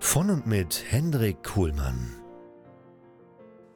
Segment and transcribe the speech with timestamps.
[0.00, 2.14] Von und mit Hendrik Kuhlmann.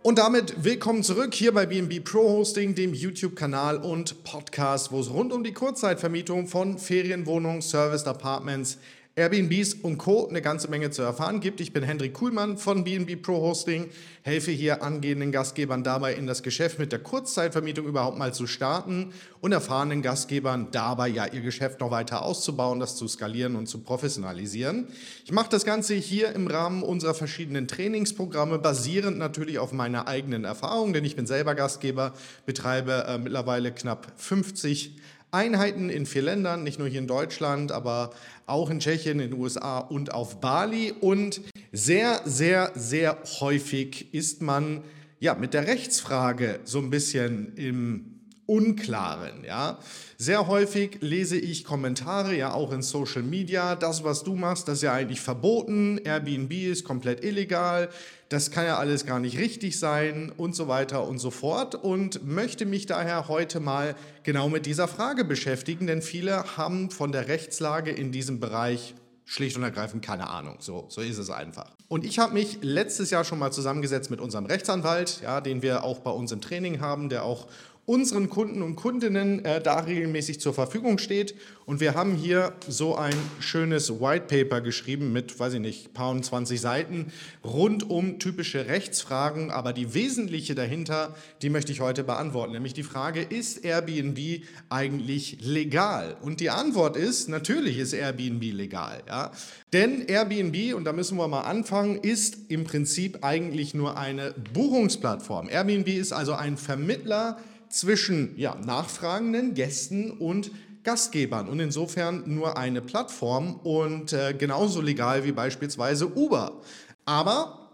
[0.03, 5.11] Und damit willkommen zurück hier bei BNB Pro Hosting, dem YouTube-Kanal und Podcast, wo es
[5.11, 8.79] rund um die Kurzzeitvermietung von Ferienwohnungen, Serviced Apartments,
[9.15, 10.27] Airbnbs und Co.
[10.27, 11.61] eine ganze Menge zu erfahren gibt.
[11.61, 13.91] Ich bin Hendrik Kuhlmann von BNB Pro Hosting,
[14.23, 19.13] helfe hier angehenden Gastgebern dabei, in das Geschäft mit der Kurzzeitvermietung überhaupt mal zu starten
[19.43, 23.81] und erfahrenen Gastgebern dabei ja ihr Geschäft noch weiter auszubauen, das zu skalieren und zu
[23.81, 24.89] professionalisieren.
[25.27, 30.45] Ich mache das Ganze hier im Rahmen unserer verschiedenen Trainingsprogramme, basierend natürlich auf meiner eigenen
[30.45, 32.15] Erfahrung, denn ich bin selber Gastgeber,
[32.47, 34.97] betreibe äh, mittlerweile knapp 50
[35.33, 38.11] Einheiten in vier Ländern, nicht nur hier in Deutschland, aber
[38.47, 40.93] auch in Tschechien, in den USA und auf Bali.
[40.93, 41.41] Und
[41.73, 44.85] sehr, sehr, sehr häufig ist man
[45.21, 48.12] ja mit der Rechtsfrage so ein bisschen im
[48.47, 49.45] Unklaren.
[49.45, 49.79] Ja?
[50.19, 54.77] Sehr häufig lese ich Kommentare, ja auch in Social Media, das, was du machst, das
[54.79, 57.89] ist ja eigentlich verboten, Airbnb ist komplett illegal,
[58.29, 62.27] das kann ja alles gar nicht richtig sein und so weiter und so fort und
[62.27, 67.29] möchte mich daher heute mal genau mit dieser Frage beschäftigen, denn viele haben von der
[67.29, 68.95] Rechtslage in diesem Bereich
[69.25, 70.57] schlicht und ergreifend keine Ahnung.
[70.59, 71.71] So, so ist es einfach.
[71.89, 75.85] Und ich habe mich letztes Jahr schon mal zusammengesetzt mit unserem Rechtsanwalt, ja, den wir
[75.85, 77.47] auch bei uns im Training haben, der auch
[77.85, 81.35] unseren Kunden und Kundinnen äh, da regelmäßig zur Verfügung steht.
[81.67, 86.11] Und wir haben hier so ein schönes White Paper geschrieben mit, weiß ich nicht, paar
[86.11, 87.13] und 20 Seiten
[87.45, 89.51] rund um typische Rechtsfragen.
[89.51, 92.53] Aber die wesentliche dahinter, die möchte ich heute beantworten.
[92.53, 96.17] Nämlich die Frage, ist Airbnb eigentlich legal?
[96.23, 99.03] Und die Antwort ist, natürlich ist Airbnb legal.
[99.09, 99.33] Ja?
[99.73, 105.49] Denn Airbnb, und da müssen wir mal anfangen, ist im Prinzip eigentlich nur eine Buchungsplattform.
[105.49, 107.39] Airbnb ist also ein Vermittler,
[107.73, 110.51] zwischen ja, nachfragenden Gästen und
[110.85, 116.61] Gastgebern und insofern nur eine Plattform und äh, genauso legal wie beispielsweise Uber.
[117.05, 117.71] Aber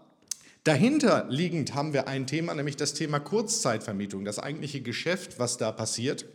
[0.63, 5.71] dahinter liegend haben wir ein Thema, nämlich das Thema Kurzzeitvermietung, das eigentliche Geschäft, was da
[5.71, 6.25] passiert,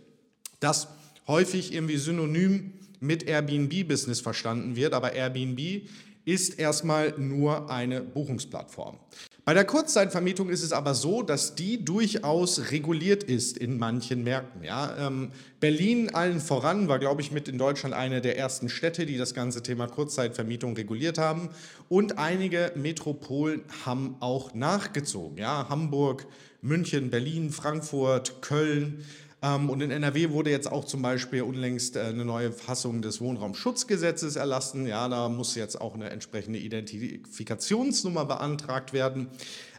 [0.61, 0.89] das
[1.27, 5.89] häufig irgendwie synonym mit Airbnb-Business verstanden wird, aber Airbnb
[6.25, 8.99] ist erstmal nur eine Buchungsplattform.
[9.47, 14.65] Bei der Kurzzeitvermietung ist es aber so, dass die durchaus reguliert ist in manchen Märkten.
[14.65, 14.97] Ja?
[14.97, 19.19] Ähm, Berlin allen voran war, glaube ich, mit in Deutschland eine der ersten Städte, die
[19.19, 21.51] das ganze Thema Kurzzeitvermietung reguliert haben.
[21.91, 25.37] Und einige Metropolen haben auch nachgezogen.
[25.37, 25.69] Ja?
[25.69, 26.27] Hamburg,
[26.63, 29.05] München, Berlin, Frankfurt, Köln.
[29.45, 33.21] Ähm, und in NRW wurde jetzt auch zum Beispiel unlängst äh, eine neue Fassung des
[33.21, 34.87] Wohnraumschutzgesetzes erlassen.
[34.87, 39.29] Ja, da muss jetzt auch eine entsprechende Identifikationsnummer beantragt werden.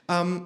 [0.07, 0.45] Ähm,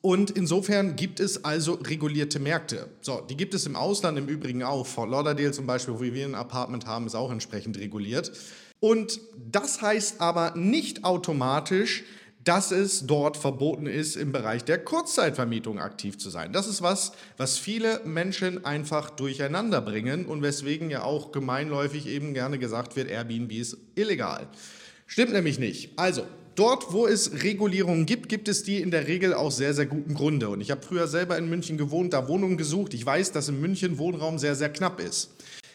[0.00, 2.88] und insofern gibt es also regulierte Märkte.
[3.02, 4.86] So, die gibt es im Ausland im Übrigen auch.
[4.86, 8.32] Fort Lauderdale zum Beispiel, wo wir ein Apartment haben, ist auch entsprechend reguliert.
[8.80, 9.20] Und
[9.52, 12.04] das heißt aber nicht automatisch,
[12.44, 16.52] dass es dort verboten ist, im Bereich der Kurzzeitvermietung aktiv zu sein.
[16.52, 22.32] Das ist was, was viele Menschen einfach durcheinander bringen und weswegen ja auch gemeinläufig eben
[22.32, 24.48] gerne gesagt wird, Airbnb ist illegal.
[25.06, 25.90] Stimmt nämlich nicht.
[25.96, 26.22] Also,
[26.54, 30.14] dort, wo es Regulierungen gibt, gibt es die in der Regel aus sehr, sehr guten
[30.14, 30.48] Gründe.
[30.48, 32.94] Und ich habe früher selber in München gewohnt, da Wohnungen gesucht.
[32.94, 35.30] Ich weiß, dass in München Wohnraum sehr, sehr knapp ist.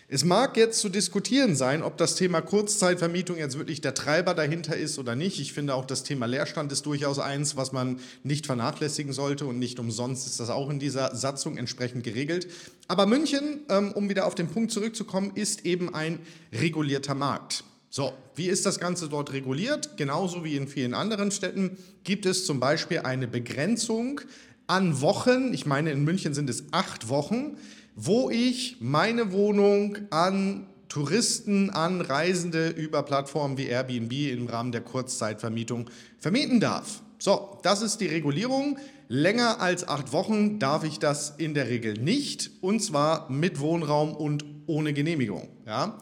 [0.07, 4.77] Es mag jetzt zu diskutieren sein, ob das Thema Kurzzeitvermietung jetzt wirklich der Treiber dahinter
[4.77, 5.39] ist oder nicht.
[5.39, 9.57] Ich finde auch das Thema Leerstand ist durchaus eins, was man nicht vernachlässigen sollte und
[9.57, 12.47] nicht umsonst ist das auch in dieser Satzung entsprechend geregelt.
[12.87, 16.19] Aber München, ähm, um wieder auf den Punkt zurückzukommen, ist eben ein
[16.53, 17.63] regulierter Markt.
[17.89, 19.97] So, wie ist das Ganze dort reguliert?
[19.97, 24.21] Genauso wie in vielen anderen Städten gibt es zum Beispiel eine Begrenzung
[24.67, 25.51] an Wochen.
[25.51, 27.57] Ich meine, in München sind es acht Wochen
[27.95, 34.81] wo ich meine Wohnung an Touristen, an Reisende über Plattformen wie Airbnb im Rahmen der
[34.81, 35.89] Kurzzeitvermietung
[36.19, 37.01] vermieten darf.
[37.17, 38.77] So, das ist die Regulierung.
[39.07, 44.13] Länger als acht Wochen darf ich das in der Regel nicht, und zwar mit Wohnraum
[44.13, 45.47] und ohne Genehmigung.
[45.65, 45.97] Ja?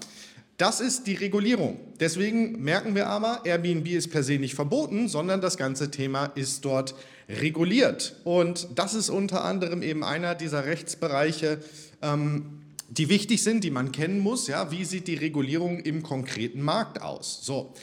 [0.57, 1.79] Das ist die Regulierung.
[1.99, 6.63] Deswegen merken wir aber, Airbnb ist per se nicht verboten, sondern das ganze Thema ist
[6.63, 6.93] dort
[7.27, 8.17] reguliert.
[8.23, 11.59] Und das ist unter anderem eben einer dieser Rechtsbereiche,
[12.01, 14.47] ähm, die wichtig sind, die man kennen muss.
[14.47, 17.39] Ja, wie sieht die Regulierung im konkreten Markt aus?
[17.41, 17.73] So,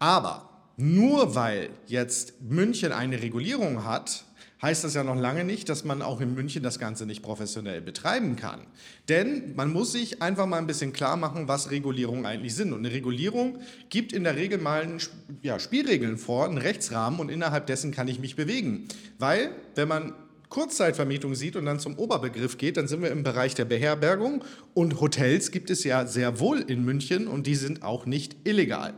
[0.00, 4.24] aber nur weil jetzt München eine Regulierung hat,
[4.62, 7.80] heißt das ja noch lange nicht, dass man auch in München das Ganze nicht professionell
[7.82, 8.60] betreiben kann.
[9.08, 12.72] Denn man muss sich einfach mal ein bisschen klar machen, was Regulierungen eigentlich sind.
[12.72, 13.58] Und eine Regulierung
[13.90, 14.86] gibt in der Regel mal
[15.42, 18.88] ja, Spielregeln vor, einen Rechtsrahmen und innerhalb dessen kann ich mich bewegen.
[19.18, 20.14] Weil, wenn man
[20.48, 24.44] Kurzzeitvermietung sieht und dann zum Oberbegriff geht, dann sind wir im Bereich der Beherbergung
[24.74, 28.94] und Hotels gibt es ja sehr wohl in München und die sind auch nicht illegal.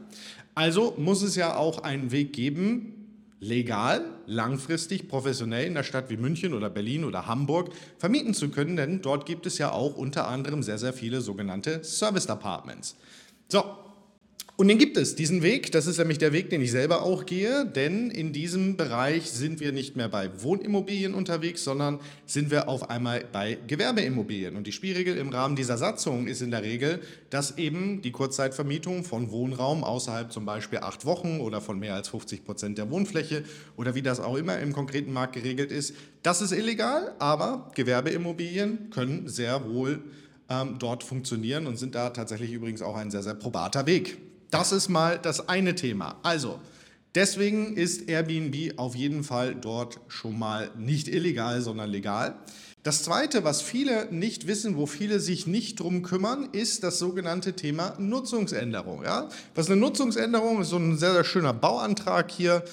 [0.55, 2.98] Also muss es ja auch einen Weg geben,
[3.41, 8.77] legal, langfristig, professionell in einer Stadt wie München oder Berlin oder Hamburg vermieten zu können,
[8.77, 12.97] denn dort gibt es ja auch unter anderem sehr, sehr viele sogenannte Service Apartments.
[13.49, 13.65] So,
[14.61, 15.71] und den gibt es, diesen Weg.
[15.71, 19.61] Das ist nämlich der Weg, den ich selber auch gehe, denn in diesem Bereich sind
[19.61, 24.57] wir nicht mehr bei Wohnimmobilien unterwegs, sondern sind wir auf einmal bei Gewerbeimmobilien.
[24.57, 26.99] Und die Spielregel im Rahmen dieser Satzung ist in der Regel,
[27.31, 32.09] dass eben die Kurzzeitvermietung von Wohnraum außerhalb zum Beispiel acht Wochen oder von mehr als
[32.09, 33.45] 50 Prozent der Wohnfläche
[33.77, 35.95] oder wie das auch immer im konkreten Markt geregelt ist,
[36.25, 40.03] das ist illegal, aber Gewerbeimmobilien können sehr wohl
[40.49, 44.28] ähm, dort funktionieren und sind da tatsächlich übrigens auch ein sehr, sehr probater Weg.
[44.51, 46.19] Das ist mal das eine Thema.
[46.23, 46.59] Also,
[47.15, 52.37] deswegen ist Airbnb auf jeden Fall dort schon mal nicht illegal, sondern legal.
[52.83, 57.55] Das Zweite, was viele nicht wissen, wo viele sich nicht drum kümmern, ist das sogenannte
[57.55, 59.03] Thema Nutzungsänderung.
[59.05, 59.29] Ja?
[59.55, 62.65] Was eine Nutzungsänderung ist, so ein sehr, sehr schöner Bauantrag hier,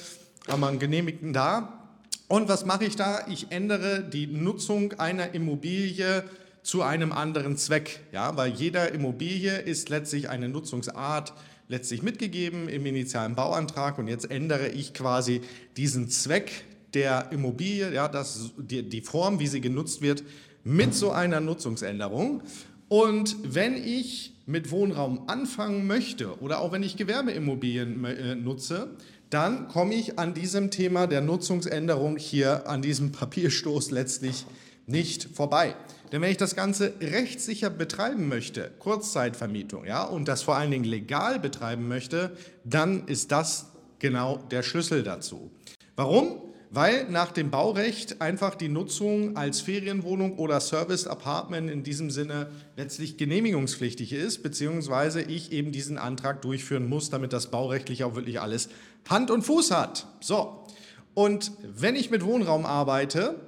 [0.48, 1.90] haben wir einen genehmigten da.
[2.30, 3.28] Und was mache ich da?
[3.28, 6.24] Ich ändere die Nutzung einer Immobilie
[6.64, 8.00] zu einem anderen Zweck.
[8.14, 8.38] Ja?
[8.38, 11.34] Weil jeder Immobilie ist letztlich eine Nutzungsart,
[11.68, 15.42] letztlich mitgegeben im initialen Bauantrag und jetzt ändere ich quasi
[15.78, 16.52] diesen Zweck
[16.94, 20.24] der Immobilie, ja, das, die, die Form, wie sie genutzt wird,
[20.64, 22.42] mit so einer Nutzungsänderung.
[22.88, 28.96] Und wenn ich mit Wohnraum anfangen möchte oder auch wenn ich Gewerbeimmobilien äh, nutze,
[29.30, 34.46] dann komme ich an diesem Thema der Nutzungsänderung hier an diesem Papierstoß letztlich
[34.86, 35.76] nicht vorbei.
[36.12, 40.86] Denn wenn ich das Ganze rechtssicher betreiben möchte, Kurzzeitvermietung, ja, und das vor allen Dingen
[40.86, 45.52] legal betreiben möchte, dann ist das genau der Schlüssel dazu.
[45.96, 46.42] Warum?
[46.72, 52.50] Weil nach dem Baurecht einfach die Nutzung als Ferienwohnung oder Service Apartment in diesem Sinne
[52.76, 58.42] letztlich genehmigungspflichtig ist, beziehungsweise ich eben diesen Antrag durchführen muss, damit das baurechtlich auch wirklich
[58.42, 58.70] alles
[59.10, 60.08] Hand und Fuß hat.
[60.20, 60.66] So.
[61.14, 63.40] Und wenn ich mit Wohnraum arbeite,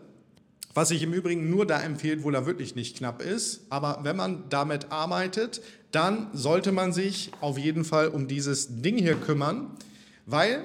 [0.78, 3.66] was sich im Übrigen nur da empfiehlt, wo er wirklich nicht knapp ist.
[3.72, 5.60] Aber wenn man damit arbeitet,
[5.90, 9.72] dann sollte man sich auf jeden Fall um dieses Ding hier kümmern,
[10.28, 10.64] weil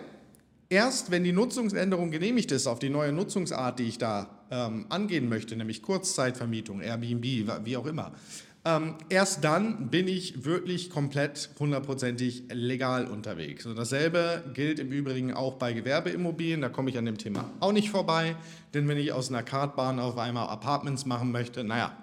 [0.68, 5.30] erst wenn die Nutzungsänderung genehmigt ist auf die neue Nutzungsart, die ich da ähm, angehen
[5.30, 8.12] möchte, nämlich Kurzzeitvermietung, Airbnb, wie auch immer,
[8.64, 13.66] ähm, erst dann bin ich wirklich komplett hundertprozentig legal unterwegs.
[13.66, 16.60] Und dasselbe gilt im Übrigen auch bei Gewerbeimmobilien.
[16.60, 18.36] Da komme ich an dem Thema auch nicht vorbei.
[18.72, 21.96] Denn wenn ich aus einer Kartbahn auf einmal Apartments machen möchte, naja,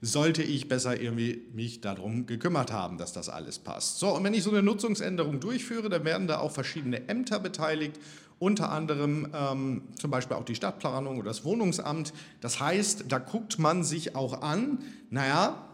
[0.00, 3.98] sollte ich besser irgendwie mich darum gekümmert haben, dass das alles passt.
[3.98, 7.98] So, und wenn ich so eine Nutzungsänderung durchführe, dann werden da auch verschiedene Ämter beteiligt
[8.38, 12.12] unter anderem ähm, zum Beispiel auch die Stadtplanung oder das Wohnungsamt.
[12.40, 15.66] Das heißt, da guckt man sich auch an, naja,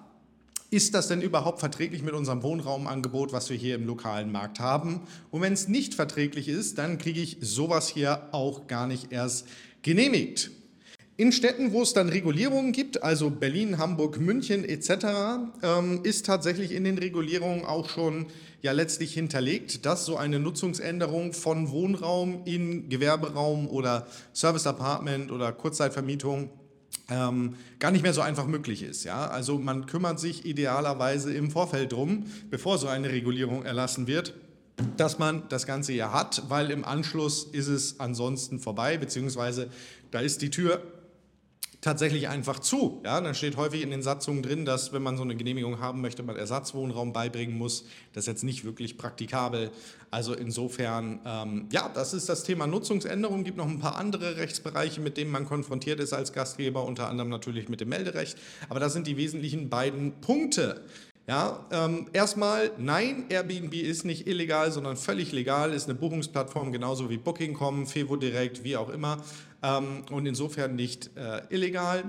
[0.73, 5.03] ist das denn überhaupt verträglich mit unserem Wohnraumangebot, was wir hier im lokalen Markt haben?
[5.31, 9.47] Und wenn es nicht verträglich ist, dann kriege ich sowas hier auch gar nicht erst
[9.83, 10.51] genehmigt.
[11.19, 16.73] In Städten, wo es dann Regulierungen gibt, also Berlin, Hamburg, München etc., ähm, ist tatsächlich
[16.73, 18.27] in den Regulierungen auch schon
[18.63, 25.53] ja letztlich hinterlegt, dass so eine Nutzungsänderung von Wohnraum in Gewerberaum oder Service Apartment oder
[25.53, 26.49] Kurzzeitvermietung
[27.09, 29.05] ähm, gar nicht mehr so einfach möglich ist.
[29.05, 29.27] Ja?
[29.27, 34.35] Also man kümmert sich idealerweise im Vorfeld drum, bevor so eine Regulierung erlassen wird,
[34.97, 39.69] dass man das Ganze hier hat, weil im Anschluss ist es ansonsten vorbei, beziehungsweise
[40.11, 40.83] da ist die Tür
[41.83, 43.03] tatsächlich einfach zu.
[43.05, 46.01] Ja, dann steht häufig in den Satzungen drin, dass wenn man so eine Genehmigung haben
[46.01, 47.85] möchte, man Ersatzwohnraum beibringen muss.
[48.15, 49.71] Das ist jetzt nicht wirklich praktikabel.
[50.11, 53.43] Also insofern, ähm, ja, das ist das Thema Nutzungsänderung.
[53.45, 57.31] Gibt noch ein paar andere Rechtsbereiche, mit denen man konfrontiert ist als Gastgeber, unter anderem
[57.31, 58.39] natürlich mit dem Melderecht.
[58.69, 60.83] Aber das sind die wesentlichen beiden Punkte.
[61.33, 67.09] Ja, ähm, erstmal, nein, Airbnb ist nicht illegal, sondern völlig legal, ist eine Buchungsplattform, genauso
[67.09, 69.17] wie Booking.com, Fevo Direkt, wie auch immer.
[69.63, 72.05] Ähm, und insofern nicht äh, illegal.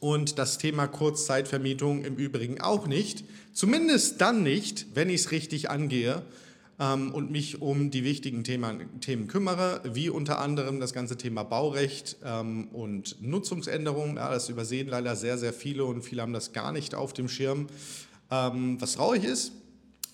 [0.00, 3.22] Und das Thema Kurzzeitvermietung im Übrigen auch nicht.
[3.52, 6.20] Zumindest dann nicht, wenn ich es richtig angehe
[6.80, 11.44] ähm, und mich um die wichtigen Themen, Themen, kümmere, wie unter anderem das ganze Thema
[11.44, 14.16] Baurecht ähm, und Nutzungsänderungen.
[14.16, 17.28] Ja, das übersehen leider sehr, sehr viele und viele haben das gar nicht auf dem
[17.28, 17.68] Schirm
[18.30, 19.52] ähm, was traurig ist.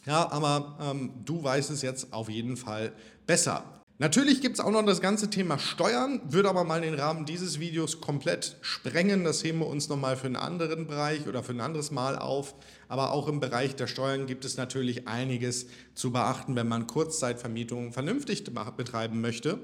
[0.06, 2.92] Ja, aber ähm, du weißt es jetzt auf jeden Fall
[3.26, 3.64] besser.
[3.98, 7.60] Natürlich gibt es auch noch das ganze Thema Steuern, würde aber mal den Rahmen dieses
[7.60, 9.24] Videos komplett sprengen.
[9.24, 12.54] Das heben wir uns nochmal für einen anderen Bereich oder für ein anderes Mal auf.
[12.88, 17.92] Aber auch im Bereich der Steuern gibt es natürlich einiges zu beachten, wenn man Kurzzeitvermietungen
[17.94, 19.60] vernünftig betreiben möchte.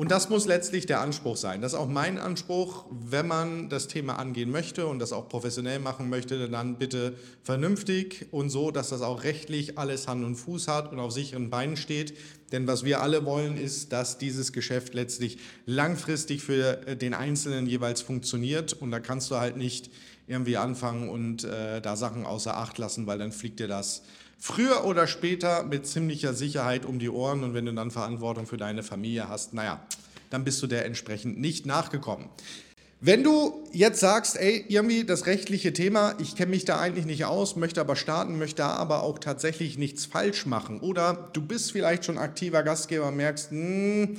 [0.00, 1.60] Und das muss letztlich der Anspruch sein.
[1.60, 5.80] Das ist auch mein Anspruch, wenn man das Thema angehen möchte und das auch professionell
[5.80, 10.68] machen möchte, dann bitte vernünftig und so, dass das auch rechtlich alles Hand und Fuß
[10.68, 12.16] hat und auf sicheren Beinen steht.
[12.52, 18.00] Denn was wir alle wollen, ist, dass dieses Geschäft letztlich langfristig für den Einzelnen jeweils
[18.00, 18.74] funktioniert.
[18.74, 19.90] Und da kannst du halt nicht
[20.28, 24.04] irgendwie anfangen und äh, da Sachen außer Acht lassen, weil dann fliegt dir das
[24.38, 28.56] früher oder später mit ziemlicher Sicherheit um die Ohren und wenn du dann Verantwortung für
[28.56, 29.80] deine Familie hast, naja,
[30.30, 32.28] dann bist du der entsprechend nicht nachgekommen.
[33.00, 37.26] Wenn du jetzt sagst, ey, irgendwie das rechtliche Thema, ich kenne mich da eigentlich nicht
[37.26, 41.70] aus, möchte aber starten, möchte da aber auch tatsächlich nichts falsch machen oder du bist
[41.70, 44.16] vielleicht schon aktiver Gastgeber, merkst, mh, hm,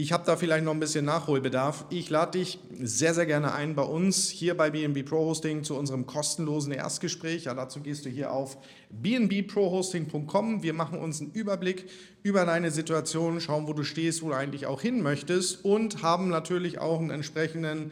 [0.00, 1.84] ich habe da vielleicht noch ein bisschen Nachholbedarf.
[1.90, 5.76] Ich lade dich sehr, sehr gerne ein bei uns hier bei BNB Pro Hosting zu
[5.76, 7.46] unserem kostenlosen Erstgespräch.
[7.46, 8.58] Ja, dazu gehst du hier auf
[8.90, 10.62] bnbprohosting.com.
[10.62, 11.90] Wir machen uns einen Überblick
[12.22, 16.28] über deine Situation, schauen, wo du stehst, wo du eigentlich auch hin möchtest und haben
[16.28, 17.90] natürlich auch einen entsprechenden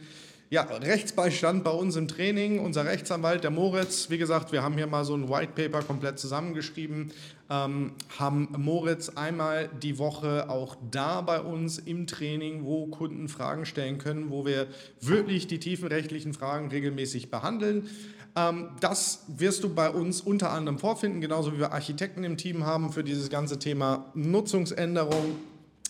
[0.49, 2.59] ja, Rechtsbeistand bei uns im Training.
[2.59, 6.19] Unser Rechtsanwalt, der Moritz, wie gesagt, wir haben hier mal so ein White Paper komplett
[6.19, 7.11] zusammengeschrieben,
[7.49, 13.65] ähm, haben Moritz einmal die Woche auch da bei uns im Training, wo Kunden Fragen
[13.65, 14.67] stellen können, wo wir
[15.01, 17.89] wirklich die tiefen rechtlichen Fragen regelmäßig behandeln.
[18.37, 22.65] Ähm, das wirst du bei uns unter anderem vorfinden, genauso wie wir Architekten im Team
[22.65, 25.35] haben für dieses ganze Thema Nutzungsänderung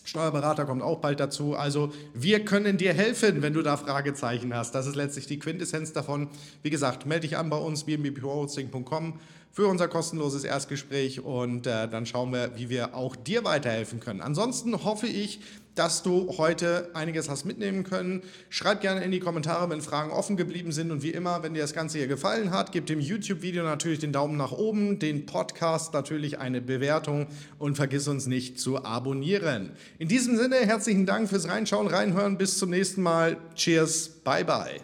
[0.08, 1.56] Steuerberater kommt auch bald dazu.
[1.56, 4.74] Also wir können dir helfen, wenn du da Fragezeichen hast.
[4.74, 6.30] Das ist letztlich die Quintessenz davon.
[6.64, 9.20] Wie gesagt, melde dich an bei uns, bmbphosting.com
[9.52, 14.22] für unser kostenloses Erstgespräch und äh, dann schauen wir, wie wir auch dir weiterhelfen können.
[14.22, 15.42] Ansonsten hoffe ich,
[15.78, 18.24] dass du heute einiges hast mitnehmen können.
[18.50, 20.92] Schreib gerne in die Kommentare, wenn Fragen offen geblieben sind.
[20.92, 24.12] Und wie immer, wenn dir das Ganze hier gefallen hat, gib dem YouTube-Video natürlich den
[24.12, 27.28] Daumen nach oben, den Podcast natürlich eine Bewertung
[27.60, 29.72] und vergiss uns nicht zu abonnieren.
[30.00, 32.38] In diesem Sinne, herzlichen Dank fürs Reinschauen, Reinhören.
[32.38, 33.38] Bis zum nächsten Mal.
[33.56, 34.82] Cheers, bye bye.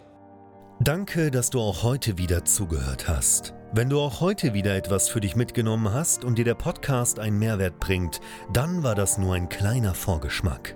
[0.79, 3.53] Danke, dass du auch heute wieder zugehört hast.
[3.75, 7.39] Wenn du auch heute wieder etwas für dich mitgenommen hast und dir der Podcast einen
[7.39, 8.19] Mehrwert bringt,
[8.51, 10.75] dann war das nur ein kleiner Vorgeschmack.